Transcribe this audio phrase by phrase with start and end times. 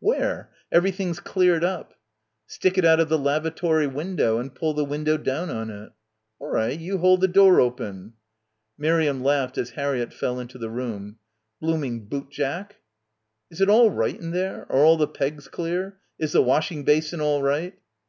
[0.00, 0.50] "Where?
[0.72, 1.94] Everything's cleared up."
[2.48, 5.92] "Stick it out of the lavatory window and pull the window down on it."
[6.42, 8.18] "Awri, you hold the door open."— 52— BACKWATER
[8.92, 11.18] Miriam laughed as Harriett fell into the room.
[11.60, 12.80] "Blooming boot Jack."
[13.52, 14.66] "Is it all right in there?
[14.68, 15.98] Are all the pegs clear?
[16.18, 17.78] Is the washing basin all right?"